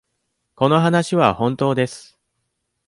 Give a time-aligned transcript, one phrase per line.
[0.55, 2.17] この話は本当です。